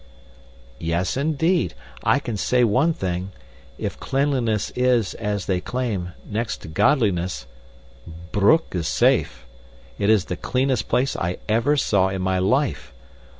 [0.79, 1.75] "Yes, indeed.
[2.03, 3.33] I can say one thing
[3.77, 7.45] if cleanliness is, as they claim, next to godliness,
[8.31, 9.45] Broek is safe.
[9.99, 12.93] It is the cleanest place I ever saw in my life.